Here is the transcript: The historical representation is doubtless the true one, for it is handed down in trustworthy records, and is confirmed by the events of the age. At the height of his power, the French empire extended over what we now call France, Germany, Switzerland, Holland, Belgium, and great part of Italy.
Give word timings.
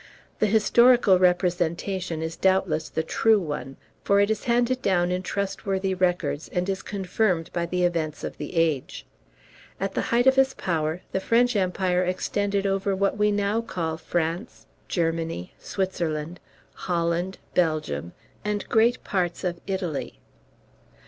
The 0.39 0.47
historical 0.47 1.19
representation 1.19 2.23
is 2.23 2.35
doubtless 2.35 2.89
the 2.89 3.03
true 3.03 3.39
one, 3.39 3.77
for 4.03 4.19
it 4.19 4.31
is 4.31 4.45
handed 4.45 4.81
down 4.81 5.11
in 5.11 5.21
trustworthy 5.21 5.93
records, 5.93 6.47
and 6.47 6.67
is 6.67 6.81
confirmed 6.81 7.51
by 7.53 7.67
the 7.67 7.83
events 7.83 8.23
of 8.23 8.39
the 8.39 8.55
age. 8.55 9.05
At 9.79 9.93
the 9.93 10.01
height 10.09 10.25
of 10.25 10.37
his 10.37 10.55
power, 10.55 11.01
the 11.11 11.19
French 11.19 11.55
empire 11.55 12.03
extended 12.03 12.65
over 12.65 12.95
what 12.95 13.15
we 13.15 13.31
now 13.31 13.61
call 13.61 13.95
France, 13.95 14.65
Germany, 14.87 15.53
Switzerland, 15.59 16.39
Holland, 16.73 17.37
Belgium, 17.53 18.13
and 18.43 18.67
great 18.69 19.03
part 19.03 19.43
of 19.43 19.61
Italy. 19.67 20.19